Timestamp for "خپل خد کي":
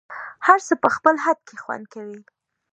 0.95-1.55